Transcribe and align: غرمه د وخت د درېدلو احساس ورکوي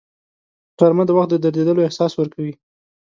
غرمه 0.77 1.03
د 1.07 1.11
وخت 1.17 1.29
د 1.31 1.35
درېدلو 1.45 1.85
احساس 1.87 2.11
ورکوي 2.15 2.53